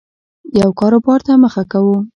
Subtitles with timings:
[0.59, 1.95] یو کاربار ته مخه کوو